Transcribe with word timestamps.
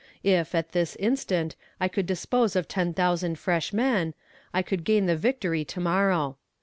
If, 0.23 0.55
at 0.55 0.71
this 0.71 0.95
instant, 0.95 1.55
I 1.79 1.87
could 1.87 2.07
dispose 2.07 2.55
of 2.55 2.67
ten 2.67 2.91
thousand 2.91 3.37
fresh 3.37 3.71
men, 3.71 4.15
I 4.51 4.63
could 4.63 4.83
gain 4.83 5.05
the 5.05 5.15
victory 5.15 5.63
to 5.65 5.79
morrow. 5.79 6.37